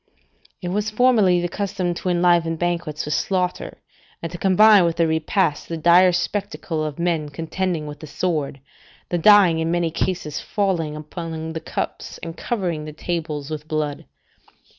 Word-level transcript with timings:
["It 0.63 0.69
was 0.69 0.89
formerly 0.89 1.41
the 1.41 1.47
custom 1.47 1.93
to 1.93 2.09
enliven 2.09 2.55
banquets 2.55 3.05
with 3.05 3.13
slaughter, 3.13 3.77
and 4.23 4.31
to 4.31 4.37
combine 4.39 4.83
with 4.83 4.95
the 4.95 5.05
repast 5.05 5.69
the 5.69 5.77
dire 5.77 6.11
spectacle 6.11 6.83
of 6.83 6.97
men 6.97 7.29
contending 7.29 7.85
with 7.85 7.99
the 7.99 8.07
sword, 8.07 8.61
the 9.09 9.19
dying 9.19 9.59
in 9.59 9.69
many 9.69 9.91
cases 9.91 10.39
falling 10.39 10.95
upon 10.95 11.53
the 11.53 11.59
cups, 11.59 12.17
and 12.23 12.35
covering 12.35 12.85
the 12.85 12.93
tables 12.93 13.51
with 13.51 13.67
blood." 13.67 14.05